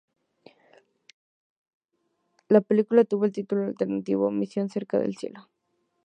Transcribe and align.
La 2.47 2.61
película 2.61 3.03
tuvo 3.03 3.25
el 3.25 3.31
título 3.31 3.65
alternativo 3.65 4.25
de 4.25 4.35
"Misión 4.35 4.67
cerca 4.67 4.97
del 4.97 5.15
cielo". 5.15 5.47